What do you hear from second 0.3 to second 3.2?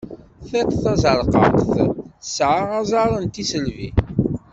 Tiṭ tazeṛqaqt tesɛa aẓar